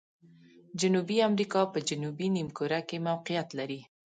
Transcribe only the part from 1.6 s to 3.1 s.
په جنوبي نیمه کره کې